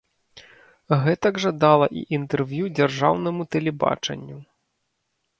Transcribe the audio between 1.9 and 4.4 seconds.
і інтэрв'ю дзяржаўнаму тэлебачанню.